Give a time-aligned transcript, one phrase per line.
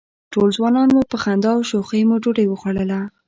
[0.33, 2.99] ټول ځوانان وو، په خندا او شوخۍ مو ډوډۍ وخوړله.